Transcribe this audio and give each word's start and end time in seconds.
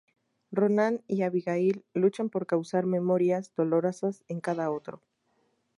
Ronan 0.51 1.03
y 1.07 1.21
Abigail 1.21 1.85
luchan 1.93 2.31
por 2.31 2.47
causar 2.47 2.87
memorias 2.87 3.53
dolorosas 3.55 4.23
en 4.29 4.39
cada 4.41 4.71
otro. 4.71 5.03